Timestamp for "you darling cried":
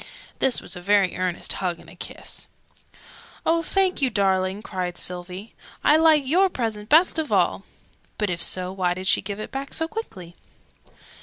4.01-4.97